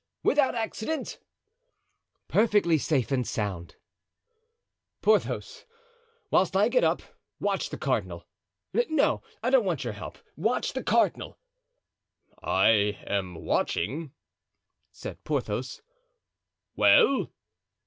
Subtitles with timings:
[0.23, 1.19] "Without accident?"
[2.27, 3.75] "Perfectly safe and sound."
[5.03, 5.63] "Porthos,
[6.31, 7.03] whilst I get up,
[7.39, 8.25] watch the cardinal.
[8.73, 11.37] No, I don't want your help, watch the cardinal."
[12.41, 14.11] "I am watching,"
[14.91, 15.83] said Porthos.
[16.75, 17.27] "Well?"